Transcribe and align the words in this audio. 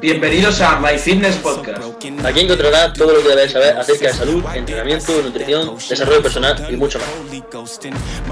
Bienvenidos 0.00 0.60
a 0.60 0.80
My 0.80 0.98
Fitness 0.98 1.36
Podcast. 1.36 1.80
Aquí 2.24 2.40
encontrarás 2.40 2.92
todo 2.92 3.14
lo 3.14 3.22
que 3.22 3.28
debes 3.28 3.52
saber 3.52 3.76
acerca 3.76 4.08
de 4.08 4.12
salud, 4.12 4.44
entrenamiento, 4.54 5.22
nutrición, 5.22 5.76
desarrollo 5.76 6.20
personal 6.22 6.66
y 6.68 6.76
mucho 6.76 6.98
más. 6.98 7.80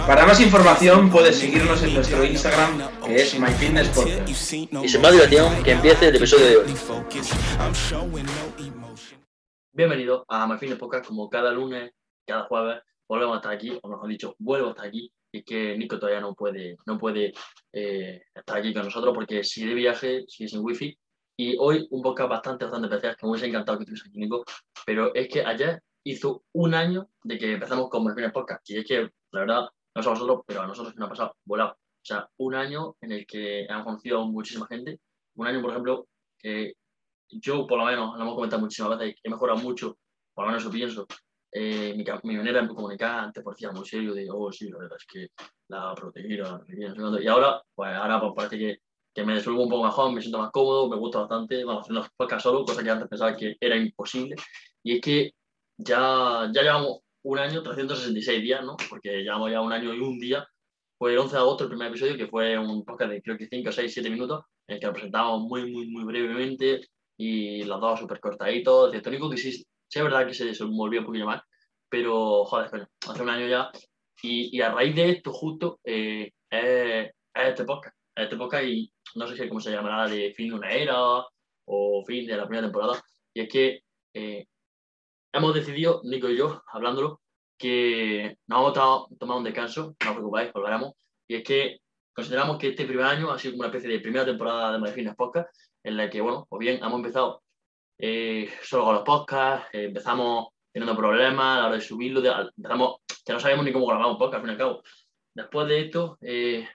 Para 0.07 0.27
más 0.27 0.41
información 0.41 1.09
puedes 1.11 1.39
seguirnos 1.39 1.83
en 1.83 1.95
nuestro 1.95 2.25
Instagram 2.25 3.01
que 3.05 3.17
es 3.17 3.39
My 3.39 3.53
Fitness 3.53 3.89
Podcast. 3.89 4.29
Y 4.29 4.35
sin 4.89 5.01
más 5.01 5.13
dilación, 5.13 5.63
que 5.63 5.73
empiece 5.73 6.09
el 6.09 6.17
episodio 6.17 6.47
de 6.47 6.57
hoy. 6.57 6.75
Bienvenido 9.73 10.25
a 10.29 10.47
My 10.49 10.59
Fitness 10.59 10.79
Podcast, 10.79 11.07
como 11.07 11.31
cada 11.31 11.53
lunes, 11.53 11.93
cada 12.27 12.43
jueves, 12.45 12.83
volvemos 13.09 13.35
a 13.35 13.37
estar 13.37 13.53
aquí, 13.53 13.79
o 13.81 13.89
mejor 13.89 14.09
dicho, 14.09 14.35
vuelvo 14.39 14.69
a 14.69 14.71
estar 14.71 14.87
aquí 14.87 15.13
y 15.33 15.43
que 15.43 15.77
Nico 15.77 15.99
todavía 15.99 16.21
no 16.21 16.35
puede, 16.35 16.77
no 16.87 16.99
puede 16.99 17.33
eh, 17.73 18.23
estar 18.35 18.59
aquí 18.59 18.73
con 18.75 18.85
nosotros 18.85 19.15
porque 19.15 19.45
sigue 19.45 19.69
de 19.69 19.75
viaje, 19.75 20.25
sigue 20.27 20.49
sin 20.49 20.65
wifi. 20.65 20.97
Y 21.37 21.57
hoy 21.59 21.87
un 21.91 22.03
podcast 22.03 22.29
bastante, 22.29 22.65
bastante 22.65 22.89
especial, 22.89 23.17
que 23.17 23.27
me 23.27 23.31
hubiese 23.31 23.47
encantado 23.47 23.79
que 23.79 23.85
estuviese 23.85 24.09
aquí, 24.09 24.19
Nico, 24.19 24.45
pero 24.85 25.15
es 25.15 25.29
que 25.29 25.45
ayer 25.45 25.83
hizo 26.05 26.45
un 26.53 26.75
año 26.75 27.09
de 27.23 27.39
que 27.39 27.53
empezamos 27.53 27.89
con 27.89 28.05
Mercedes 28.05 28.33
Podcast. 28.33 28.69
Y 28.69 28.79
es 28.79 28.87
que, 28.87 29.11
la 29.33 29.41
verdad, 29.41 29.69
no 29.95 30.03
sé 30.03 30.11
a 30.11 30.43
pero 30.47 30.63
a 30.63 30.67
nosotros 30.67 30.95
nos 30.97 31.07
ha 31.07 31.11
pasado 31.11 31.37
volado. 31.45 31.73
O 31.73 32.05
sea, 32.05 32.29
un 32.39 32.55
año 32.55 32.97
en 33.01 33.13
el 33.13 33.27
que 33.27 33.65
hemos 33.65 33.85
conocido 33.85 34.27
muchísima 34.27 34.67
gente. 34.67 35.01
Un 35.37 35.47
año, 35.47 35.61
por 35.61 35.71
ejemplo, 35.71 36.09
que 36.39 36.75
yo, 37.29 37.67
por 37.67 37.79
lo 37.79 37.85
menos, 37.85 38.17
lo 38.17 38.23
hemos 38.23 38.35
comentado 38.35 38.61
muchísimas 38.61 38.99
veces, 38.99 39.17
he 39.23 39.31
mejorado 39.31 39.61
mucho, 39.61 39.99
por 40.35 40.45
lo 40.45 40.51
menos 40.51 40.63
eso 40.63 40.73
pienso, 40.73 41.07
eh, 41.53 41.95
mi, 41.97 42.05
mi, 42.25 42.37
manera 42.37 42.63
de 42.63 42.69
comunicar 42.69 43.25
antes 43.25 43.43
parecía 43.43 43.73
muy 43.73 43.87
serio, 43.87 44.15
de, 44.15 44.29
oh, 44.31 44.53
sí, 44.53 44.69
la 44.69 44.79
verdad 44.79 44.99
es 44.99 45.07
que 45.07 45.29
la 45.69 45.95
proteína, 45.95 46.61
y 47.21 47.27
ahora, 47.27 47.63
pues 47.75 47.93
ahora 47.93 48.21
pues, 48.21 48.33
parece 48.37 48.59
que, 48.59 48.79
que 49.13 49.25
me 49.25 49.35
desuelvo 49.35 49.65
un 49.65 49.71
poco 49.71 49.85
mejor, 49.85 50.13
me 50.13 50.21
siento 50.21 50.39
más 50.39 50.51
cómodo, 50.53 50.89
me 50.89 50.97
gusta 50.97 51.21
bastante, 51.21 51.65
vamos, 51.65 51.83
haciendo 51.83 52.07
podcast 52.17 52.43
solo, 52.43 52.65
cosa 52.65 52.83
que 52.83 52.91
antes 52.91 53.09
pensaba 53.09 53.37
que 53.37 53.57
era 53.61 53.77
imposible, 53.77 54.37
y 54.83 54.97
es 54.97 55.01
que 55.01 55.33
ya, 55.77 56.51
ya 56.53 56.63
llevamos 56.63 57.01
un 57.23 57.39
año, 57.39 57.63
366 57.63 58.43
días, 58.43 58.65
¿no? 58.65 58.77
Porque 58.89 59.23
llevamos 59.23 59.51
ya 59.51 59.61
un 59.61 59.73
año 59.73 59.93
y 59.93 60.01
un 60.01 60.19
día, 60.19 60.47
fue 60.99 61.13
el 61.13 61.19
11 61.19 61.35
de 61.35 61.41
agosto 61.41 61.65
el 61.65 61.71
primer 61.71 61.89
episodio, 61.89 62.17
que 62.17 62.29
fue 62.29 62.59
un 62.59 62.85
podcast 62.85 63.11
de 63.11 63.23
creo 63.23 63.37
que 63.37 63.49
5, 63.49 63.73
6, 63.73 63.93
7 63.93 64.11
minutos, 64.11 64.45
en 64.69 64.75
el 64.75 64.81
que 64.81 64.87
lo 64.87 64.93
presentamos 64.93 65.43
muy, 65.43 65.71
muy, 65.71 65.89
muy 65.89 66.05
brevemente, 66.05 66.83
y 67.17 67.65
los 67.65 67.81
dos 67.81 67.99
súper 67.99 68.21
cortaditos, 68.21 68.93
de 68.93 69.01
tónico 69.01 69.29
que 69.29 69.37
sí 69.37 69.65
Sí, 69.91 69.99
es 69.99 70.05
verdad 70.05 70.25
que 70.25 70.35
se 70.35 70.45
desenvolvió 70.45 71.01
un 71.01 71.07
poquito 71.07 71.27
más, 71.27 71.43
pero 71.89 72.45
joder, 72.45 72.89
hace 73.09 73.23
un 73.23 73.29
año 73.29 73.49
ya. 73.49 73.71
Y, 74.23 74.57
y 74.57 74.61
a 74.61 74.73
raíz 74.73 74.95
de 74.95 75.11
esto, 75.11 75.33
justo, 75.33 75.81
eh, 75.85 76.31
es, 76.49 77.11
este 77.35 77.65
podcast. 77.65 77.97
este 78.15 78.37
podcast 78.37 78.65
y 78.65 78.93
no 79.17 79.27
sé 79.27 79.37
si 79.37 79.49
cómo 79.49 79.61
se 79.61 79.73
llamará, 79.73 80.09
de 80.09 80.33
fin 80.35 80.51
de 80.51 80.55
una 80.55 80.71
era 80.71 80.97
o 81.65 82.05
fin 82.07 82.25
de 82.25 82.37
la 82.37 82.47
primera 82.47 82.69
temporada. 82.69 83.03
Y 83.35 83.41
es 83.41 83.49
que 83.49 83.81
eh, 84.15 84.47
hemos 85.33 85.55
decidido, 85.55 86.03
Nico 86.05 86.29
y 86.29 86.37
yo, 86.37 86.63
hablándolo, 86.69 87.21
que 87.59 88.37
nos 88.47 88.75
vamos 88.75 89.11
a 89.11 89.17
tomar 89.19 89.39
un 89.39 89.45
descanso, 89.45 89.97
no 90.05 90.11
os 90.11 90.17
preocupéis, 90.17 90.53
volveremos. 90.53 90.95
Y 91.27 91.35
es 91.35 91.43
que 91.43 91.81
consideramos 92.15 92.59
que 92.59 92.69
este 92.69 92.87
primer 92.87 93.07
año 93.07 93.33
ha 93.33 93.39
sido 93.41 93.55
como 93.55 93.63
una 93.63 93.69
especie 93.69 93.91
de 93.91 94.01
primera 94.01 94.25
temporada 94.25 94.73
de 94.73 94.79
Madrid 94.79 95.11
Podcast, 95.17 95.49
en 95.83 95.97
la 95.97 96.09
que, 96.09 96.21
bueno, 96.21 96.47
pues 96.49 96.61
bien, 96.61 96.77
hemos 96.77 96.95
empezado 96.95 97.43
eh, 98.03 98.51
solo 98.63 98.85
con 98.85 98.95
los 98.95 99.05
podcasts, 99.05 99.69
eh, 99.73 99.85
empezamos 99.85 100.49
teniendo 100.73 100.97
problemas 100.97 101.59
a 101.59 101.61
la 101.61 101.67
hora 101.67 101.77
de 101.77 101.81
subirlo, 101.83 102.23
empezamos, 102.57 102.97
que 103.25 103.33
no 103.33 103.41
sabíamos 103.41 103.65
ni 103.65 103.73
cómo 103.73 103.87
grabar 103.87 104.07
un 104.07 104.19
podcast, 104.19 104.37
al 104.37 104.41
fin 104.41 104.51
y 104.51 104.53
al 104.53 104.59
cabo. 104.59 104.83
Después 105.35 105.69
de 105.69 105.81
esto, 105.81 106.19
eh, 106.23 106.67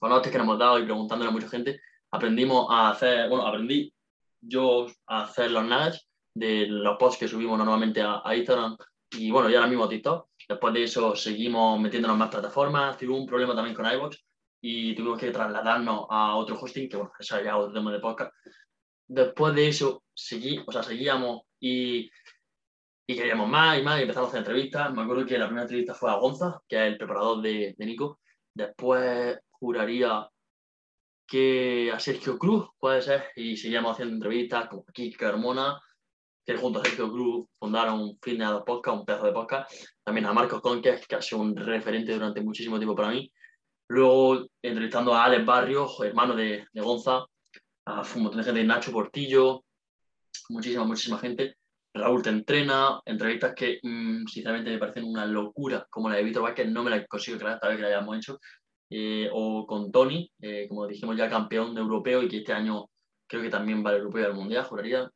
con 0.00 0.10
los 0.10 0.22
que 0.22 0.30
nos 0.30 0.44
hemos 0.44 0.58
dado 0.58 0.78
y 0.78 0.84
preguntándole 0.84 1.30
a 1.30 1.32
mucha 1.32 1.48
gente, 1.48 1.80
aprendimos 2.10 2.66
a 2.70 2.90
hacer, 2.90 3.28
bueno, 3.28 3.46
aprendí 3.46 3.92
yo 4.40 4.86
a 5.06 5.24
hacer 5.24 5.50
los 5.50 5.64
nuggets 5.64 6.08
de 6.34 6.66
los 6.66 6.98
posts 6.98 7.18
que 7.18 7.28
subimos 7.28 7.56
normalmente 7.56 8.02
a, 8.02 8.22
Instagram 8.34 8.76
y 9.12 9.30
bueno, 9.30 9.48
ya 9.48 9.58
ahora 9.58 9.68
mismo 9.68 9.84
a 9.84 9.88
TikTok. 9.88 10.28
Después 10.48 10.74
de 10.74 10.82
eso 10.84 11.14
seguimos 11.14 11.80
metiéndonos 11.80 12.18
más 12.18 12.30
plataformas, 12.30 12.96
tuve 12.96 13.10
un 13.10 13.26
problema 13.26 13.54
también 13.54 13.74
con 13.74 13.86
iVoox 13.86 14.16
y 14.60 14.94
tuvimos 14.94 15.18
que 15.18 15.30
trasladarnos 15.30 16.06
a 16.10 16.36
otro 16.36 16.58
hosting, 16.60 16.88
que 16.88 16.96
bueno, 16.96 17.12
eso 17.18 17.40
ya 17.40 17.56
otro 17.56 17.72
tema 17.72 17.92
de 17.92 18.00
podcast, 18.00 18.32
después 19.08 19.54
de 19.54 19.68
eso 19.68 20.02
seguí, 20.16 20.60
o 20.66 20.72
sea, 20.72 20.82
seguíamos 20.82 21.42
y, 21.60 22.10
y, 23.06 23.16
queríamos 23.16 23.48
más 23.48 23.78
y 23.78 23.82
más 23.82 23.98
y 23.98 24.02
empezamos 24.02 24.28
a 24.28 24.30
hacer 24.30 24.40
entrevistas. 24.40 24.92
Me 24.92 25.02
acuerdo 25.02 25.26
que 25.26 25.38
la 25.38 25.46
primera 25.46 25.64
entrevista 25.64 25.94
fue 25.94 26.10
a 26.10 26.16
Gonza, 26.16 26.60
que 26.66 26.76
es 26.76 26.92
el 26.92 26.98
preparador 26.98 27.42
de, 27.42 27.74
de 27.76 27.86
Nico. 27.86 28.20
Después 28.54 29.38
juraría 29.50 30.28
que 31.26 31.90
a 31.92 31.98
Sergio 31.98 32.38
Cruz, 32.38 32.68
puede 32.78 33.02
ser, 33.02 33.24
y 33.36 33.56
seguíamos 33.56 33.92
haciendo 33.92 34.14
entrevistas 34.14 34.68
como 34.68 34.84
Kiki 34.84 35.16
Carmona, 35.16 35.80
que 36.44 36.56
junto 36.56 36.78
a 36.78 36.84
Sergio 36.84 37.10
Cruz 37.10 37.46
fundaron 37.58 38.16
Fitness 38.22 38.50
de 38.50 38.60
Podcast, 38.60 38.98
un 38.98 39.04
pedazo 39.04 39.26
de 39.26 39.32
podcast. 39.32 39.72
También 40.04 40.26
a 40.26 40.32
Marcos 40.32 40.60
Conques, 40.60 41.06
que 41.06 41.16
ha 41.16 41.22
sido 41.22 41.42
un 41.42 41.56
referente 41.56 42.12
durante 42.12 42.40
muchísimo 42.40 42.78
tiempo 42.78 42.94
para 42.94 43.10
mí. 43.10 43.30
Luego 43.88 44.46
entrevistando 44.62 45.14
a 45.14 45.24
Alex 45.24 45.44
Barrios, 45.44 46.00
hermano 46.02 46.36
de, 46.36 46.66
de 46.72 46.80
Gonza, 46.80 47.24
a 47.86 48.02
un 48.14 48.22
montón 48.22 48.38
de 48.38 48.44
gente, 48.44 48.64
Nacho 48.64 48.92
Portillo, 48.92 49.64
muchísima, 50.48 50.84
muchísima 50.84 51.18
gente. 51.18 51.56
Raúl 51.94 52.22
te 52.22 52.30
entrena, 52.30 53.00
entrevistas 53.04 53.54
que 53.54 53.80
mm, 53.82 54.26
sinceramente 54.26 54.70
me 54.70 54.78
parecen 54.78 55.04
una 55.04 55.26
locura, 55.26 55.86
como 55.90 56.08
la 56.08 56.16
de 56.16 56.24
Víctor 56.24 56.42
Vázquez, 56.42 56.68
no 56.68 56.82
me 56.82 56.90
la 56.90 57.06
consigo 57.06 57.38
creer 57.38 57.54
esta 57.54 57.68
vez 57.68 57.76
que 57.76 57.82
la 57.82 57.88
hayamos 57.88 58.16
hecho. 58.16 58.38
Eh, 58.90 59.28
o 59.32 59.66
con 59.66 59.90
Tony, 59.90 60.30
eh, 60.40 60.66
como 60.68 60.86
dijimos 60.86 61.16
ya 61.16 61.28
campeón 61.28 61.74
de 61.74 61.80
europeo 61.80 62.22
y 62.22 62.28
que 62.28 62.38
este 62.38 62.52
año 62.52 62.86
creo 63.26 63.42
que 63.42 63.50
también 63.50 63.84
va 63.84 63.90
al 63.90 63.96
europeo 63.96 64.22
y 64.22 64.26
al 64.26 64.34
mundial, 64.34 64.64
juraría, 64.64 65.10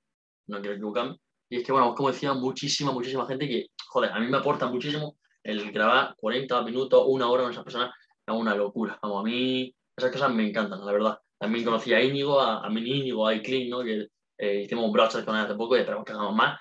no 0.49 0.61
quiero 0.61 0.75
equivocarme. 0.75 1.17
Y 1.49 1.59
es 1.59 1.65
que, 1.65 1.73
bueno, 1.73 1.95
como 1.95 2.11
decía, 2.11 2.33
muchísima, 2.33 2.93
muchísima 2.93 3.27
gente 3.27 3.49
que, 3.49 3.67
joder, 3.89 4.13
a 4.13 4.19
mí 4.21 4.27
me 4.29 4.39
aporta 4.39 4.67
muchísimo 4.67 5.17
el 5.43 5.71
grabar 5.73 6.15
40 6.17 6.63
minutos, 6.63 7.05
una 7.07 7.29
hora 7.29 7.43
con 7.45 7.53
esas 7.53 7.65
personas, 7.65 7.95
es 8.27 8.35
una 8.35 8.55
locura. 8.55 8.99
Vamos, 9.03 9.21
a 9.21 9.25
mí 9.25 9.75
esas 9.97 10.13
cosas 10.13 10.33
me 10.33 10.49
encantan, 10.49 10.85
la 10.85 10.93
verdad. 10.93 11.19
También 11.39 11.65
conocí 11.65 11.93
a 11.95 12.03
Íñigo, 12.03 12.41
a, 12.41 12.65
a 12.65 12.71
Mini 12.71 13.01
Íñigo, 13.01 13.27
a 13.27 13.35
Iclin, 13.35 13.71
¿no? 13.71 13.83
Que 13.83 14.09
eh, 14.41 14.63
hicimos 14.63 14.87
un 14.87 14.93
broadcast 14.93 15.27
con 15.27 15.37
él 15.37 15.45
hace 15.45 15.55
poco 15.55 15.77
y 15.77 15.81
esperamos 15.81 16.07
que 16.07 16.13
hagamos 16.13 16.35
más. 16.35 16.59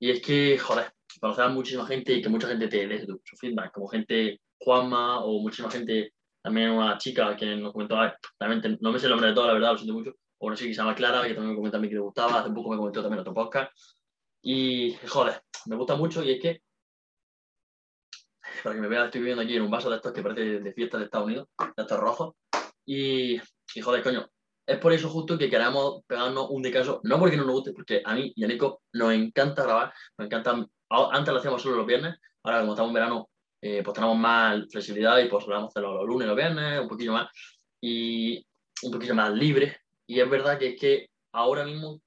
Y 0.00 0.10
es 0.10 0.22
que, 0.22 0.58
joder, 0.58 0.90
conocer 1.20 1.44
a 1.44 1.48
muchísima 1.48 1.86
gente 1.86 2.14
y 2.14 2.22
que 2.22 2.28
mucha 2.28 2.48
gente 2.48 2.68
te 2.68 2.86
dé 2.86 3.04
su 3.04 3.36
feedback, 3.36 3.72
como 3.72 3.88
gente 3.88 4.40
Juanma 4.60 5.20
o 5.24 5.40
muchísima 5.40 5.70
gente, 5.70 6.14
también 6.42 6.70
una 6.70 6.96
chica 6.96 7.36
que 7.36 7.56
nos 7.56 7.72
comentó, 7.72 7.96
realmente 8.38 8.78
no 8.80 8.92
me 8.92 8.98
sé 8.98 9.06
el 9.06 9.10
nombre 9.10 9.28
de 9.28 9.34
toda 9.34 9.48
la 9.48 9.52
verdad, 9.52 9.72
lo 9.72 9.78
siento 9.78 9.94
mucho, 9.94 10.14
o 10.38 10.46
una 10.46 10.56
chica 10.56 10.68
que 10.68 10.74
se 10.74 10.80
llama 10.80 10.94
Clara, 10.94 11.22
que 11.22 11.34
también 11.34 11.50
me 11.50 11.56
comentó 11.56 11.76
a 11.76 11.80
mí 11.80 11.88
que 11.88 11.94
le 11.94 12.00
gustaba, 12.00 12.40
hace 12.40 12.50
poco 12.50 12.70
me 12.70 12.76
comentó 12.76 13.02
también 13.02 13.20
otro 13.20 13.34
podcast. 13.34 13.72
Y, 14.42 14.94
joder, 15.06 15.42
me 15.66 15.76
gusta 15.76 15.96
mucho 15.96 16.22
y 16.22 16.32
es 16.32 16.40
que, 16.40 16.62
para 18.62 18.74
que 18.74 18.80
me 18.80 18.88
vean, 18.88 19.06
estoy 19.06 19.20
viviendo 19.20 19.42
aquí 19.42 19.56
en 19.56 19.62
un 19.62 19.70
vaso 19.70 19.90
de 19.90 19.96
estos 19.96 20.12
que 20.12 20.22
parece 20.22 20.60
de 20.60 20.72
fiesta 20.72 20.98
de 20.98 21.04
Estados 21.04 21.26
Unidos, 21.26 21.48
de 21.58 21.82
estos 21.82 22.00
rojos. 22.00 22.34
Y, 22.86 23.36
y 23.74 23.80
joder, 23.82 24.02
coño, 24.02 24.28
es 24.68 24.76
por 24.78 24.92
eso 24.92 25.08
justo 25.08 25.38
que 25.38 25.48
queramos 25.48 26.02
pegarnos 26.06 26.50
un 26.50 26.60
descanso, 26.60 27.00
no 27.02 27.18
porque 27.18 27.38
no 27.38 27.44
nos 27.44 27.54
guste, 27.54 27.72
porque 27.72 28.02
a 28.04 28.14
mí 28.14 28.30
y 28.36 28.44
a 28.44 28.46
Nico 28.46 28.82
nos 28.92 29.14
encanta 29.14 29.62
grabar, 29.62 29.94
nos 30.18 30.26
encanta, 30.26 30.66
antes 30.90 31.32
lo 31.32 31.38
hacíamos 31.38 31.62
solo 31.62 31.76
los 31.76 31.86
viernes, 31.86 32.16
ahora 32.42 32.60
como 32.60 32.72
estamos 32.72 32.90
en 32.90 32.94
verano, 32.94 33.30
eh, 33.62 33.82
pues 33.82 33.94
tenemos 33.94 34.18
más 34.18 34.62
flexibilidad 34.70 35.18
y 35.20 35.28
pues 35.28 35.48
a 35.48 35.64
hacerlo 35.64 35.94
los 35.94 36.06
lunes, 36.06 36.28
los 36.28 36.36
viernes, 36.36 36.82
un 36.82 36.88
poquito 36.88 37.12
más, 37.12 37.30
y 37.80 38.44
un 38.82 38.92
poquito 38.92 39.14
más 39.14 39.32
libre. 39.32 39.78
Y 40.06 40.20
es 40.20 40.28
verdad 40.28 40.58
que 40.58 40.68
es 40.68 40.80
que 40.80 41.08
ahora 41.32 41.64
mismo, 41.64 42.02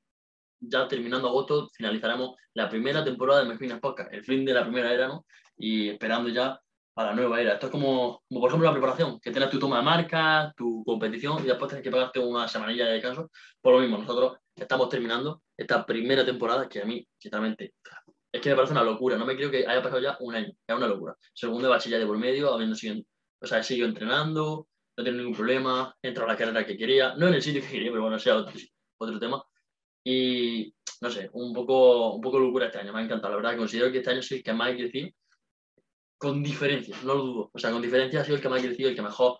ya 0.60 0.88
terminando 0.88 1.30
agosto, 1.30 1.68
finalizaremos 1.74 2.36
la 2.54 2.70
primera 2.70 3.04
temporada 3.04 3.42
de 3.42 3.50
Mejines 3.50 3.80
Podcast, 3.80 4.14
el 4.14 4.24
fin 4.24 4.46
de 4.46 4.54
la 4.54 4.64
primera 4.64 4.94
era, 4.94 5.08
¿no? 5.08 5.26
Y 5.58 5.90
esperando 5.90 6.30
ya 6.30 6.62
a 6.96 7.06
la 7.06 7.14
nueva 7.14 7.42
era. 7.42 7.54
Esto 7.54 7.68
es 7.68 7.72
como, 7.72 8.22
como, 8.28 8.42
por 8.42 8.50
ejemplo, 8.50 8.68
la 8.68 8.74
preparación, 8.74 9.20
que 9.20 9.32
tienes 9.32 9.50
tu 9.50 9.60
toma 9.60 9.78
de 9.78 9.84
marca, 9.84 10.54
tu 10.56 10.84
competición 10.86 11.44
y 11.44 11.48
después 11.48 11.70
tienes 11.70 11.84
que 11.84 11.92
pagarte 11.92 12.20
una 12.20 12.48
semanilla 12.48 12.86
de 12.86 12.94
descanso. 12.94 13.32
Por 13.62 13.74
lo 13.74 13.80
mismo, 13.80 13.98
nosotros 13.98 14.38
estamos 14.56 14.90
terminando 14.90 15.42
esta 15.58 15.86
primera 15.86 16.26
temporada 16.26 16.68
que 16.68 16.82
a 16.82 16.86
mí, 16.86 17.06
sinceramente, 17.18 17.74
es 18.32 18.42
que 18.42 18.50
me 18.50 18.56
parece 18.56 18.74
una 18.74 18.84
locura. 18.84 19.18
No 19.18 19.26
me 19.26 19.36
creo 19.36 19.52
que 19.52 19.66
haya 19.68 19.82
pasado 19.82 20.02
ya 20.02 20.18
un 20.20 20.36
año. 20.36 20.52
Es 20.68 20.76
una 20.76 20.88
locura. 20.88 21.16
Segundo 21.34 21.64
de 21.64 21.70
bachiller 21.70 22.00
de 22.00 22.06
por 22.06 22.18
medio, 22.18 22.54
habiendo 22.54 22.76
sido, 22.76 23.02
o 23.42 23.48
sea, 23.48 23.64
seguido 23.64 23.88
entrenando, 23.88 24.68
no 24.98 25.04
tengo 25.04 25.18
ningún 25.18 25.36
problema, 25.36 25.96
he 26.02 26.10
entrado 26.10 26.30
a 26.30 26.34
la 26.34 26.38
carrera 26.38 26.66
que 26.66 26.78
quería, 26.78 27.16
no 27.16 27.28
en 27.28 27.36
el 27.36 27.42
sitio 27.42 27.62
que 27.62 27.70
quería, 27.70 27.92
pero 27.92 28.04
bueno, 28.04 28.20
sea 28.20 28.36
otro, 28.38 28.54
otro 28.98 29.20
tema. 29.20 29.44
Y 30.04 30.74
no 31.02 31.10
sé, 31.10 31.30
un 31.34 31.54
poco, 31.54 32.16
un 32.16 32.22
poco 32.22 32.40
locura 32.40 32.68
este 32.68 32.80
año, 32.80 32.94
me 32.94 33.00
ha 33.00 33.04
encantado. 33.04 33.34
La 33.34 33.42
verdad, 33.42 33.58
considero 33.58 33.92
que 33.92 34.00
este 34.00 34.12
año 34.12 34.22
el 34.28 34.44
que 34.44 34.54
más 34.54 34.72
he 34.72 34.78
crecido 34.78 35.10
con 36.22 36.44
diferencia, 36.44 36.96
no 37.04 37.16
lo 37.16 37.24
dudo. 37.24 37.52
O 37.52 37.58
sea, 37.58 37.72
con 37.72 37.82
diferencia 37.82 38.22
ha 38.22 38.24
sido 38.24 38.36
el 38.36 38.44
que 38.44 38.50
más 38.50 38.60
ha 38.60 38.64
crecido, 38.64 38.90
el 38.90 38.96
que 38.96 39.02
mejor 39.02 39.40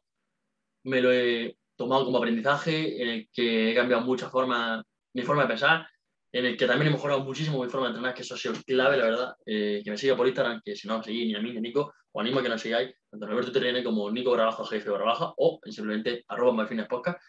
me 0.84 1.00
lo 1.00 1.12
he 1.12 1.56
tomado 1.76 2.06
como 2.06 2.18
aprendizaje, 2.18 3.04
en 3.04 3.10
el 3.10 3.30
que 3.32 3.72
he 3.72 3.76
cambiado 3.76 4.04
muchas 4.04 4.32
formas, 4.32 4.84
mi 5.14 5.22
forma 5.22 5.44
de 5.44 5.50
pensar, 5.50 5.88
en 6.32 6.46
el 6.46 6.58
que 6.58 6.66
también 6.66 6.90
he 6.90 6.96
mejorado 6.96 7.24
muchísimo 7.24 7.64
mi 7.64 7.70
forma 7.70 7.86
de 7.86 7.92
entrenar, 7.92 8.16
que 8.16 8.24
eso 8.24 8.34
ha 8.34 8.38
sido 8.38 8.56
clave, 8.66 8.98
la 8.98 9.04
verdad. 9.04 9.36
Eh, 9.46 9.82
que 9.84 9.92
me 9.92 9.98
siga 9.98 10.18
por 10.18 10.26
Instagram, 10.26 10.60
que 10.66 10.76
si 10.76 10.88
no 10.88 10.98
me 10.98 11.04
seguís 11.04 11.28
ni 11.28 11.36
a 11.36 11.40
mí 11.40 11.52
ni 11.52 11.58
a 11.60 11.62
Nico, 11.62 11.94
o 12.14 12.20
animo 12.20 12.40
a 12.40 12.44
que 12.44 12.50
nos 12.50 12.62
sigáis, 12.62 12.96
tanto 13.12 13.28
Roberto 13.28 13.52
Terrine 13.52 13.84
como 13.84 14.10
Nico 14.10 14.32
Bravaja, 14.32 14.66
jefe 14.66 14.90
Bravaja, 14.90 15.34
o 15.38 15.60
simplemente 15.70 16.26
arroba 16.30 16.68
Podcast. 16.90 17.22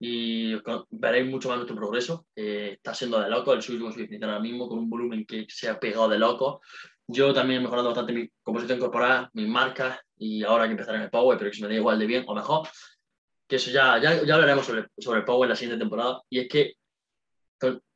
y 0.00 0.54
veréis 0.88 1.30
mucho 1.30 1.50
más 1.50 1.58
nuestro 1.58 1.76
progreso. 1.76 2.26
Eh, 2.34 2.72
está 2.76 2.94
siendo 2.94 3.20
de 3.20 3.28
loco, 3.28 3.52
el 3.52 3.60
suyo 3.60 3.80
como 3.80 3.92
soy 3.92 4.08
ahora 4.22 4.40
mismo, 4.40 4.66
con 4.66 4.78
un 4.78 4.88
volumen 4.88 5.26
que 5.26 5.44
se 5.50 5.68
ha 5.68 5.78
pegado 5.78 6.08
de 6.08 6.18
loco. 6.18 6.62
Yo 7.10 7.32
también 7.32 7.60
he 7.60 7.62
mejorado 7.64 7.88
bastante 7.88 8.12
mi 8.12 8.28
composición 8.42 8.78
corporal, 8.78 9.30
mis 9.32 9.48
marcas, 9.48 9.98
y 10.18 10.44
ahora 10.44 10.66
que 10.66 10.72
empezar 10.72 10.94
en 10.94 11.02
el 11.02 11.10
Power, 11.10 11.38
pero 11.38 11.50
que 11.50 11.56
se 11.56 11.62
me 11.62 11.68
dé 11.68 11.76
igual 11.76 11.98
de 11.98 12.06
bien 12.06 12.24
o 12.26 12.34
mejor, 12.34 12.68
que 13.48 13.56
eso 13.56 13.70
ya, 13.70 13.98
ya, 13.98 14.22
ya 14.22 14.34
hablaremos 14.34 14.66
sobre, 14.66 14.86
sobre 14.98 15.20
el 15.20 15.24
Power 15.24 15.48
la 15.48 15.56
siguiente 15.56 15.82
temporada, 15.82 16.20
y 16.28 16.40
es 16.40 16.48
que 16.48 16.74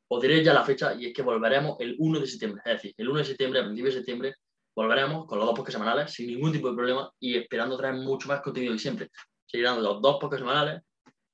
os 0.07 0.21
diré 0.21 0.43
ya 0.43 0.53
la 0.53 0.63
fecha, 0.63 0.95
y 0.95 1.07
es 1.07 1.13
que 1.13 1.21
volveremos 1.21 1.77
el 1.79 1.95
1 1.99 2.19
de 2.19 2.27
septiembre, 2.27 2.61
es 2.65 2.73
decir, 2.73 2.93
el 2.97 3.09
1 3.09 3.19
de 3.19 3.25
septiembre, 3.25 3.59
a 3.59 3.63
principios 3.63 3.93
de 3.93 3.99
septiembre, 3.99 4.35
volveremos 4.75 5.27
con 5.27 5.37
los 5.37 5.45
dos 5.45 5.55
podcasts 5.55 5.79
semanales 5.79 6.11
sin 6.11 6.27
ningún 6.27 6.51
tipo 6.51 6.69
de 6.69 6.75
problema 6.75 7.11
y 7.19 7.37
esperando 7.37 7.77
traer 7.77 7.95
mucho 7.95 8.27
más 8.27 8.41
contenido 8.41 8.73
y 8.73 8.79
siempre. 8.79 9.11
Seguirán 9.45 9.83
los 9.83 10.01
dos 10.01 10.17
podcasts 10.19 10.41
semanales, 10.41 10.81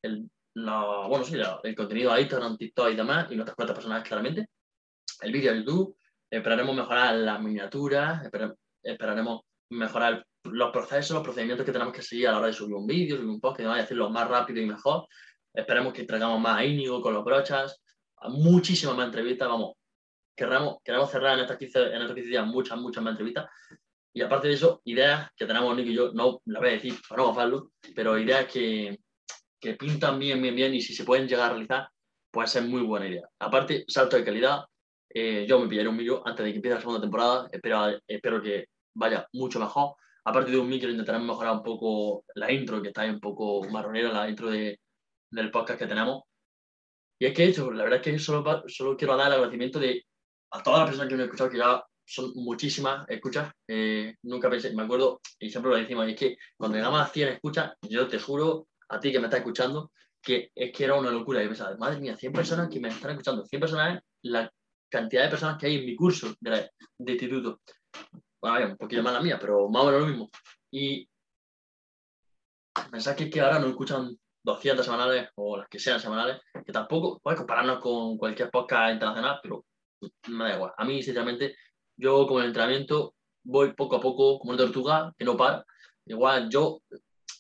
el 0.02 0.30
bueno, 0.56 1.24
sí, 1.24 1.38
el 1.64 1.76
contenido 1.76 2.12
a 2.12 2.20
Instagram, 2.20 2.58
TikTok 2.58 2.92
y 2.92 2.96
demás, 2.96 3.32
y 3.32 3.36
nuestras 3.36 3.56
cuentas 3.56 3.76
personales 3.76 4.06
claramente, 4.06 4.50
el 5.22 5.32
vídeo 5.32 5.54
a 5.54 5.56
YouTube, 5.56 5.96
esperaremos 6.30 6.76
mejorar 6.76 7.16
las 7.16 7.42
miniaturas, 7.42 8.24
esperaremos 8.84 9.42
mejorar 9.72 10.26
los 10.44 10.72
procesos, 10.72 11.16
los 11.16 11.24
procedimientos 11.24 11.66
que 11.66 11.72
tenemos 11.72 11.94
que 11.94 12.02
seguir 12.02 12.28
a 12.28 12.32
la 12.32 12.38
hora 12.40 12.48
de 12.48 12.54
subir 12.54 12.76
un 12.76 12.88
vídeo, 12.88 13.18
subir 13.18 13.30
un 13.30 13.40
post, 13.40 13.60
y 13.60 13.64
demás, 13.64 13.80
y 13.80 13.84
hacerlo 13.84 14.10
más 14.10 14.28
rápido 14.28 14.62
y 14.62 14.66
mejor. 14.66 15.08
Esperemos 15.54 15.94
que 15.94 16.04
traigamos 16.04 16.40
más 16.40 16.58
a 16.58 16.66
Íñigo 16.66 17.02
con 17.02 17.14
los 17.14 17.24
brochas, 17.24 17.82
muchísimas 18.30 18.96
más 18.96 19.08
entrevistas, 19.08 19.48
vamos, 19.48 19.74
queremos, 20.36 20.78
queremos 20.84 21.12
cerrar 21.12 21.38
en 21.38 21.44
estas, 21.44 21.58
15, 21.58 21.80
en 21.80 22.02
estos 22.02 22.16
15 22.16 22.30
días 22.30 22.46
muchas, 22.46 22.78
muchas 22.78 23.04
más 23.04 23.12
entrevistas. 23.12 23.50
Y 24.14 24.22
aparte 24.22 24.48
de 24.48 24.56
eso, 24.56 24.82
ideas 24.86 25.30
que 25.36 25.46
tenemos 25.46 25.76
Nick 25.76 25.88
y 25.88 25.94
yo, 25.94 26.12
no 26.14 26.42
las 26.46 26.62
voy 26.62 26.70
a 26.70 26.74
decir 26.74 26.96
para 27.08 27.24
no 27.24 27.32
hacerlo, 27.32 27.72
pero 27.96 28.18
ideas 28.18 28.52
que, 28.52 29.00
que 29.60 29.74
pintan 29.76 30.18
bien, 30.18 30.42
bien, 30.42 30.56
bien 30.56 30.74
y 30.74 30.82
si 30.82 30.96
se 30.96 31.04
pueden 31.04 31.28
llegar 31.28 31.52
a 31.52 31.54
realizar, 31.54 31.90
puede 32.32 32.48
ser 32.48 32.64
muy 32.64 32.82
buena 32.82 33.08
idea. 33.08 33.28
Aparte, 33.40 33.86
salto 33.88 34.16
de 34.18 34.24
calidad. 34.24 34.66
Eh, 35.10 35.46
yo 35.48 35.60
me 35.60 35.68
pillaré 35.68 35.90
un 35.90 35.98
micro 35.98 36.22
antes 36.26 36.46
de 36.46 36.52
que 36.52 36.58
empiece 36.58 36.76
la 36.76 36.82
segunda 36.82 37.02
temporada. 37.02 37.48
Espero, 37.52 38.00
espero 38.08 38.42
que 38.42 38.68
vaya 38.94 39.28
mucho 39.34 39.60
mejor. 39.60 39.96
Aparte 40.26 40.52
de 40.52 40.58
un 40.58 40.70
micro, 40.70 40.90
intentaremos 40.90 41.28
mejorar 41.28 41.54
un 41.54 41.64
poco 41.64 42.26
la 42.36 42.52
intro, 42.52 42.82
que 42.82 42.90
está 42.90 43.02
ahí 43.02 43.10
un 43.10 43.20
poco 43.20 43.68
marronera, 43.70 44.12
la 44.12 44.30
intro 44.30 44.50
de, 44.50 44.80
del 45.32 45.52
podcast 45.52 45.80
que 45.80 45.88
tenemos. 45.88 46.24
Y 47.20 47.26
es 47.26 47.34
que 47.34 47.46
eso, 47.46 47.72
la 47.72 47.84
verdad 47.84 48.00
es 48.00 48.04
que 48.04 48.20
solo, 48.20 48.64
solo 48.68 48.96
quiero 48.96 49.18
dar 49.18 49.28
el 49.28 49.34
agradecimiento 49.34 49.80
de 49.80 50.06
a 50.52 50.64
todas 50.64 50.80
las 50.80 50.90
personas 50.90 51.10
que 51.10 51.16
me 51.16 51.24
han 51.24 51.28
escuchado, 51.28 51.50
que 51.50 51.58
ya 51.58 51.84
son 52.06 52.32
muchísimas 52.36 53.08
escuchas. 53.10 53.52
Eh, 53.68 54.16
nunca 54.24 54.50
pensé, 54.50 54.74
me 54.74 54.84
acuerdo, 54.84 55.22
y 55.40 55.50
siempre 55.50 55.72
lo 55.72 55.78
decimos, 55.78 56.08
y 56.08 56.12
es 56.12 56.18
que 56.18 56.38
cuando 56.58 56.78
llegamos 56.78 57.02
a 57.02 57.08
100 57.08 57.30
escuchas, 57.30 57.74
yo 57.82 58.08
te 58.08 58.20
juro 58.20 58.68
a 58.90 59.00
ti 59.00 59.12
que 59.12 59.20
me 59.20 59.26
estás 59.26 59.40
escuchando, 59.40 59.92
que 60.22 60.52
es 60.56 60.72
que 60.72 60.84
era 60.84 60.96
una 60.96 61.12
locura. 61.12 61.44
Y 61.44 61.48
pensaba, 61.48 61.76
madre 61.78 62.00
mía, 62.00 62.18
100 62.18 62.34
personas 62.34 62.70
que 62.70 62.80
me 62.80 62.90
están 62.90 63.12
escuchando. 63.12 63.46
100 63.46 63.60
personas 63.60 63.98
es 63.98 64.04
la 64.24 64.52
cantidad 64.90 65.24
de 65.24 65.30
personas 65.30 65.58
que 65.58 65.68
hay 65.68 65.76
en 65.78 65.86
mi 65.86 65.96
curso 65.96 66.34
de, 66.40 66.72
instituto. 67.00 67.62
Bueno, 68.42 68.72
un 68.72 68.78
poquito 68.78 69.04
más 69.04 69.14
la 69.14 69.22
mía, 69.22 69.38
pero 69.40 69.70
más 69.70 69.84
o 69.84 69.86
menos 69.88 70.02
lo 70.02 70.08
mismo. 70.08 70.30
Y 70.72 71.08
pensar 72.92 73.16
que, 73.16 73.30
que 73.30 73.42
ahora 73.42 73.60
nos 73.60 73.70
escuchan 73.70 74.18
200 74.44 74.86
semanales 74.86 75.30
o 75.36 75.58
las 75.58 75.68
que 75.68 75.80
sean 75.80 76.00
semanales, 76.00 76.42
que 76.66 76.72
tampoco 76.72 77.20
puedes 77.20 77.38
compararnos 77.38 77.80
con 77.80 78.18
cualquier 78.18 78.50
podcast 78.50 78.94
internacional, 78.94 79.40
pero 79.44 79.66
me 80.28 80.46
da 80.46 80.56
igual. 80.56 80.74
A 80.78 80.86
mí, 80.86 81.04
sinceramente, 81.04 81.56
yo 81.98 82.26
con 82.28 82.42
el 82.42 82.48
entrenamiento 82.48 83.16
voy 83.44 83.74
poco 83.74 83.98
a 83.98 84.02
poco 84.02 84.40
como 84.40 84.54
una 84.54 84.64
tortuga 84.64 85.14
que 85.18 85.26
no 85.26 85.36
para. 85.36 85.66
Igual 86.06 86.50
yo 86.50 86.82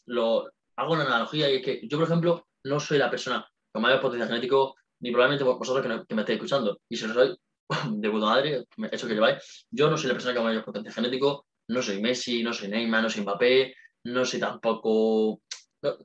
lo, 0.05 0.49
hago 0.79 0.93
una 0.93 1.05
analogía 1.05 1.49
y 1.49 1.57
es 1.57 1.63
que 1.63 1.87
yo, 1.87 1.97
por 1.97 2.07
ejemplo, 2.07 2.47
no 2.63 2.79
soy 2.79 2.97
la 2.97 3.09
persona 3.09 3.45
con 3.71 3.81
mayor 3.81 3.99
potencial 3.99 4.29
genético, 4.29 4.75
ni 4.99 5.11
probablemente 5.11 5.43
vosotros 5.43 6.05
que, 6.07 6.15
me 6.15 6.21
estéis 6.21 6.37
escuchando. 6.37 6.81
Y 6.89 6.97
si 6.97 7.07
lo 7.07 7.13
soy, 7.13 7.37
de 7.91 8.09
puta 8.09 8.25
madre, 8.25 8.65
eso 8.91 9.07
que 9.07 9.13
lleváis, 9.13 9.67
yo 9.69 9.89
no 9.89 9.97
soy 9.97 10.07
la 10.07 10.13
persona 10.13 10.35
con 10.35 10.43
mayor 10.43 10.65
potencial 10.65 10.93
genético, 10.93 11.45
no 11.67 11.81
soy 11.81 12.01
Messi, 12.01 12.43
no 12.43 12.53
soy 12.53 12.69
Neymar, 12.69 13.03
no 13.03 13.09
soy 13.09 13.21
Mbappé, 13.21 13.75
no 14.05 14.25
soy 14.25 14.39
tampoco, 14.39 15.41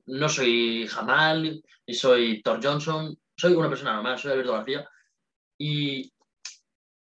no, 0.07 0.29
soy 0.29 0.87
Jamal, 0.87 1.63
ni 1.87 1.95
soy 1.95 2.43
Thor 2.43 2.61
Johnson, 2.63 3.17
soy 3.37 3.55
una 3.55 3.69
persona 3.69 3.95
normal, 3.95 4.19
soy 4.19 4.33
Alberto 4.33 4.53
García. 4.53 4.89
Y 5.59 6.13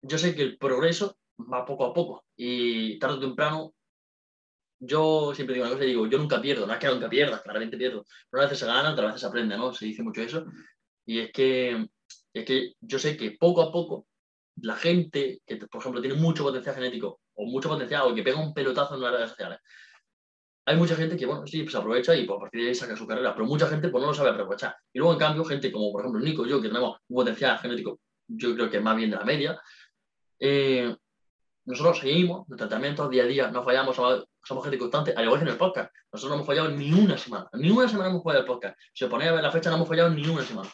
yo 0.02 0.18
sé 0.18 0.34
que 0.34 0.42
el 0.42 0.58
progreso 0.58 1.16
va 1.52 1.64
poco 1.64 1.86
a 1.86 1.94
poco 1.94 2.24
y 2.36 2.98
tarde 2.98 3.16
o 3.16 3.20
temprano 3.20 3.74
yo 4.84 5.32
siempre 5.34 5.54
digo 5.54 5.64
una 5.64 5.74
cosa, 5.74 5.84
digo, 5.84 6.06
yo 6.08 6.18
nunca 6.18 6.42
pierdo, 6.42 6.66
no 6.66 6.72
es 6.72 6.78
que 6.80 6.88
nunca 6.88 7.08
pierda, 7.08 7.40
claramente 7.40 7.76
pierdo, 7.76 8.04
pero 8.28 8.42
a 8.42 8.46
veces 8.46 8.58
se 8.58 8.66
gana, 8.66 8.92
otras 8.92 9.06
veces 9.06 9.20
se 9.20 9.26
aprende, 9.28 9.56
¿no? 9.56 9.72
Se 9.72 9.86
dice 9.86 10.02
mucho 10.02 10.22
eso. 10.22 10.44
Y 11.06 11.20
es 11.20 11.32
que, 11.32 11.88
es 12.32 12.44
que 12.44 12.74
yo 12.80 12.98
sé 12.98 13.16
que 13.16 13.32
poco 13.32 13.62
a 13.62 13.72
poco 13.72 14.06
la 14.56 14.76
gente 14.76 15.40
que, 15.46 15.56
por 15.56 15.80
ejemplo, 15.80 16.00
tiene 16.00 16.16
mucho 16.16 16.44
potencial 16.44 16.74
genético 16.74 17.20
o 17.34 17.46
mucho 17.46 17.68
potencial 17.68 18.02
o 18.02 18.14
que 18.14 18.22
pega 18.22 18.38
un 18.38 18.54
pelotazo 18.54 18.94
en 18.94 19.00
las 19.00 19.12
redes 19.12 19.30
sociales, 19.30 19.58
hay 20.64 20.76
mucha 20.76 20.94
gente 20.94 21.16
que, 21.16 21.26
bueno, 21.26 21.46
sí, 21.46 21.62
pues 21.62 21.74
aprovecha 21.74 22.14
y 22.14 22.24
pues, 22.24 22.36
a 22.36 22.40
partir 22.40 22.62
de 22.62 22.68
ahí 22.68 22.74
saca 22.74 22.96
su 22.96 23.06
carrera, 23.06 23.34
pero 23.34 23.46
mucha 23.46 23.66
gente 23.66 23.88
pues 23.88 24.00
no 24.00 24.08
lo 24.08 24.14
sabe 24.14 24.30
aprovechar. 24.30 24.76
Y 24.92 24.98
luego, 24.98 25.14
en 25.14 25.18
cambio, 25.18 25.44
gente 25.44 25.72
como, 25.72 25.90
por 25.90 26.02
ejemplo, 26.02 26.20
Nico 26.20 26.46
y 26.46 26.50
yo, 26.50 26.60
que 26.62 26.68
tenemos 26.68 26.98
un 27.08 27.16
potencial 27.16 27.58
genético, 27.58 27.98
yo 28.28 28.54
creo 28.54 28.70
que 28.70 28.80
más 28.80 28.96
bien 28.96 29.10
de 29.10 29.16
la 29.16 29.24
media, 29.24 29.60
eh, 30.38 30.94
nosotros 31.64 31.98
seguimos, 31.98 32.46
de 32.48 32.56
tratamientos 32.56 33.10
día 33.10 33.24
a 33.24 33.26
día, 33.26 33.50
no 33.50 33.64
fallamos, 33.64 33.96
somos 34.44 34.64
gente 34.64 34.78
constante, 34.78 35.14
al 35.16 35.24
igual 35.24 35.40
que 35.40 35.44
en 35.44 35.52
el 35.52 35.58
podcast. 35.58 35.94
Nosotros 36.12 36.30
no 36.30 36.34
hemos 36.36 36.46
fallado 36.46 36.70
ni 36.70 36.92
una 36.92 37.16
semana, 37.16 37.48
ni 37.54 37.70
una 37.70 37.88
semana 37.88 38.10
hemos 38.10 38.22
fallado 38.22 38.40
el 38.40 38.46
podcast. 38.46 38.78
Si 38.92 39.04
os 39.04 39.10
ponéis 39.10 39.30
a 39.30 39.34
ver 39.34 39.42
la 39.42 39.52
fecha, 39.52 39.70
no 39.70 39.76
hemos 39.76 39.88
fallado 39.88 40.10
ni 40.10 40.26
una 40.26 40.42
semana. 40.42 40.70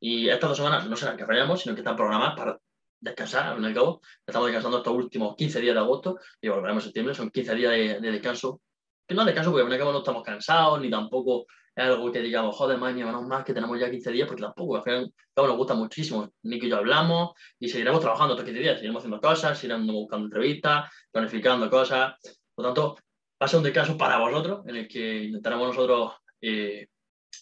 Y 0.00 0.28
estas 0.28 0.50
dos 0.50 0.56
semanas 0.56 0.88
no 0.88 0.96
serán 0.96 1.16
que 1.16 1.24
fallamos, 1.24 1.60
sino 1.60 1.74
que 1.74 1.80
están 1.80 1.96
programadas 1.96 2.36
para 2.36 2.58
descansar, 3.02 3.46
al 3.46 3.54
fin 3.56 3.64
y 3.64 3.66
al 3.68 3.74
cabo. 3.74 4.00
Estamos 4.26 4.46
descansando 4.48 4.78
estos 4.78 4.94
últimos 4.94 5.36
15 5.36 5.60
días 5.60 5.74
de 5.74 5.80
agosto 5.80 6.18
y 6.40 6.48
volveremos 6.48 6.84
en 6.84 6.88
septiembre, 6.88 7.14
son 7.14 7.30
15 7.30 7.54
días 7.54 8.00
de, 8.00 8.10
descanso. 8.10 8.60
Que 9.06 9.14
no 9.14 9.24
descanso 9.24 9.50
porque 9.50 9.62
al 9.62 9.66
fin 9.68 9.72
y 9.72 9.74
al 9.74 9.80
cabo 9.80 9.92
no 9.92 9.98
estamos 9.98 10.22
cansados, 10.22 10.80
ni 10.80 10.90
tampoco 10.90 11.46
es 11.74 11.84
algo 11.84 12.12
que 12.12 12.20
digamos, 12.20 12.56
joder, 12.56 12.78
mañana 12.78 13.06
menos 13.06 13.26
más 13.26 13.44
que 13.44 13.54
tenemos 13.54 13.78
ya 13.78 13.90
15 13.90 14.12
días, 14.12 14.28
porque 14.28 14.42
tampoco, 14.42 14.76
al 14.76 14.82
final 14.82 15.12
nos 15.36 15.56
gusta 15.56 15.74
muchísimo. 15.74 16.28
Nick 16.42 16.64
y 16.64 16.68
yo 16.68 16.76
hablamos 16.76 17.32
y 17.58 17.68
seguiremos 17.68 18.00
trabajando 18.00 18.34
estos 18.34 18.44
15 18.44 18.60
días, 18.60 18.74
seguiremos 18.74 19.00
haciendo 19.00 19.20
cosas, 19.20 19.58
seguiremos 19.58 19.94
buscando 19.94 20.26
entrevistas, 20.26 20.90
planificando 21.10 21.70
cosas. 21.70 22.14
Por 22.54 22.64
lo 22.64 22.68
tanto, 22.72 22.96
va 23.42 23.46
a 23.46 23.48
ser 23.48 23.58
un 23.58 23.64
descanso 23.64 23.98
para 23.98 24.18
vosotros, 24.18 24.64
en 24.68 24.76
el 24.76 24.86
que 24.86 25.24
intentaremos 25.24 25.66
nosotros, 25.66 26.12
eh, 26.40 26.86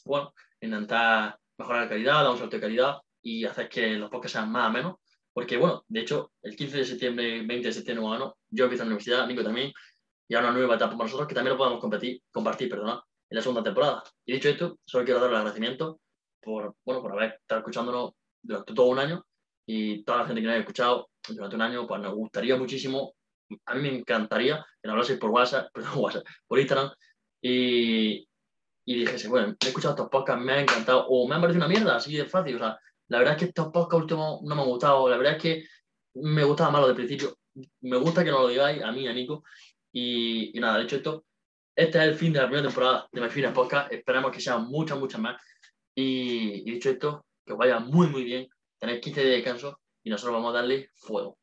bueno, 0.06 0.32
intentar 0.58 1.38
mejorar 1.58 1.82
la 1.82 1.88
calidad, 1.91 2.23
dar 2.23 2.31
un 2.31 2.38
salto 2.38 2.56
de 2.56 2.62
calidad 2.62 2.97
y 3.20 3.44
hacer 3.44 3.69
que 3.69 3.97
los 3.97 4.09
podcasts 4.09 4.33
sean 4.33 4.50
más 4.50 4.71
o 4.71 4.73
menos. 4.73 4.97
Porque, 5.30 5.59
bueno, 5.59 5.85
de 5.88 6.00
hecho, 6.00 6.33
el 6.40 6.57
15 6.57 6.78
de 6.78 6.85
septiembre, 6.87 7.42
20 7.47 7.69
de 7.69 7.73
septiembre, 7.75 8.07
bueno, 8.07 8.38
yo 8.49 8.64
empiezo 8.64 8.85
en 8.85 8.88
la 8.88 8.95
universidad, 8.95 9.26
Nico 9.26 9.45
también, 9.45 9.75
y 10.26 10.35
ahora 10.35 10.49
una 10.49 10.57
nueva 10.57 10.76
etapa 10.76 10.92
para 10.92 11.04
nosotros 11.04 11.28
que 11.28 11.35
también 11.35 11.52
lo 11.52 11.59
podemos 11.59 11.80
competir, 11.80 12.23
compartir, 12.30 12.71
perdón, 12.71 12.99
en 13.28 13.37
la 13.37 13.42
segunda 13.42 13.62
temporada. 13.62 14.02
Y 14.25 14.33
dicho 14.33 14.49
esto, 14.49 14.78
solo 14.83 15.04
quiero 15.04 15.21
dar 15.21 15.28
el 15.28 15.37
agradecimiento 15.37 16.00
por, 16.40 16.76
bueno, 16.83 17.02
por 17.02 17.12
haber 17.12 17.35
estado 17.42 17.59
escuchándonos 17.59 18.12
durante 18.40 18.73
todo 18.73 18.87
un 18.87 19.00
año 19.00 19.26
y 19.66 20.02
toda 20.02 20.21
la 20.21 20.26
gente 20.26 20.40
que 20.40 20.47
nos 20.47 20.54
haya 20.54 20.61
escuchado 20.61 21.11
durante 21.28 21.57
un 21.57 21.62
año, 21.62 21.87
pues 21.87 22.00
nos 22.00 22.14
gustaría 22.14 22.57
muchísimo, 22.57 23.14
a 23.66 23.75
mí 23.75 23.83
me 23.83 23.99
encantaría 23.99 24.64
que 24.80 24.88
nos 24.88 24.95
hablaseis 24.95 25.19
por 25.19 25.30
WhatsApp, 25.30 25.71
perdón, 25.75 25.92
WhatsApp, 25.97 26.26
por 26.47 26.59
Instagram 26.59 26.90
y, 27.42 28.28
y 28.85 28.95
dijese, 28.95 29.28
bueno, 29.28 29.57
he 29.61 29.69
escuchado 29.69 29.95
estos 29.95 30.09
podcasts, 30.09 30.45
me 30.45 30.52
ha 30.52 30.61
encantado, 30.61 31.07
o 31.09 31.26
me 31.28 31.35
han 31.35 31.40
parecido 31.40 31.64
una 31.64 31.75
mierda, 31.75 31.97
así 31.97 32.16
de 32.16 32.26
fácil, 32.26 32.57
o 32.57 32.59
sea, 32.59 32.78
la 33.09 33.19
verdad 33.19 33.35
es 33.35 33.38
que 33.40 33.45
estos 33.47 33.69
podcasts 33.69 34.02
últimos 34.02 34.42
no 34.42 34.54
me 34.54 34.62
han 34.62 34.69
gustado, 34.69 35.09
la 35.09 35.16
verdad 35.16 35.37
es 35.37 35.42
que 35.42 35.64
me 36.14 36.45
gustaba 36.45 36.71
más 36.71 36.83
lo 36.83 36.87
del 36.88 36.97
principio, 36.97 37.37
me 37.83 37.97
gusta 37.97 38.25
que 38.25 38.30
nos 38.30 38.42
lo 38.42 38.49
digáis 38.49 38.83
a 38.83 38.92
mí, 38.92 39.09
a 39.09 39.12
Nico, 39.12 39.42
y, 39.92 40.57
y 40.57 40.61
nada, 40.61 40.78
dicho 40.78 40.97
esto, 40.97 41.25
este 41.80 41.99
es 41.99 42.04
el 42.04 42.14
fin 42.14 42.33
de 42.33 42.40
la 42.40 42.47
primera 42.47 42.69
temporada 42.69 43.09
de 43.11 43.21
My 43.21 43.30
Fitness 43.30 43.54
Podcast. 43.54 43.90
Esperamos 43.90 44.33
que 44.33 44.40
sean 44.40 44.66
muchas, 44.66 44.99
muchas 44.99 45.21
más. 45.21 45.40
Y, 45.95 46.69
y 46.69 46.73
dicho 46.73 46.90
esto, 46.90 47.25
que 47.45 47.54
os 47.54 47.59
vaya 47.59 47.78
muy, 47.78 48.07
muy 48.09 48.23
bien. 48.23 48.49
Tenéis 48.78 49.00
15 49.00 49.21
días 49.21 49.30
de 49.30 49.37
descanso 49.37 49.80
y 50.04 50.11
nosotros 50.11 50.35
vamos 50.35 50.50
a 50.50 50.59
darle 50.59 50.90
fuego. 50.95 51.39